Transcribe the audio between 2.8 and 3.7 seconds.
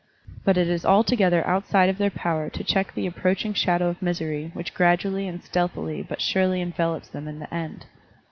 the approaching